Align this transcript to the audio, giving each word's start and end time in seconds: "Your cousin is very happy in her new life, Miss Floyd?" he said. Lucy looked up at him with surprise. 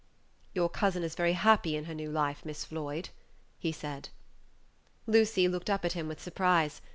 "Your 0.55 0.67
cousin 0.67 1.03
is 1.03 1.13
very 1.13 1.33
happy 1.33 1.75
in 1.75 1.85
her 1.85 1.93
new 1.93 2.09
life, 2.09 2.43
Miss 2.43 2.65
Floyd?" 2.65 3.09
he 3.59 3.71
said. 3.71 4.09
Lucy 5.05 5.47
looked 5.47 5.69
up 5.69 5.85
at 5.85 5.93
him 5.93 6.07
with 6.07 6.19
surprise. 6.19 6.81